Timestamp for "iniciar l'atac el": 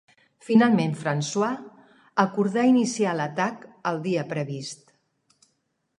2.71-4.03